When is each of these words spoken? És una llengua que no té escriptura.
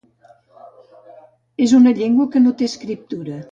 És 1.67 1.77
una 1.81 1.95
llengua 2.01 2.29
que 2.35 2.45
no 2.47 2.57
té 2.63 2.71
escriptura. 2.73 3.41